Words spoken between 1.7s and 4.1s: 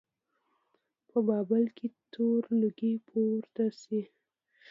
کې تور لوګی پورته شي.